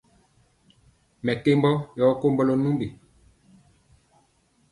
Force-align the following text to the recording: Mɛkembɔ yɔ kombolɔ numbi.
Mɛkembɔ 1.25 1.71
yɔ 1.97 2.05
kombolɔ 2.21 2.53
numbi. 2.57 2.87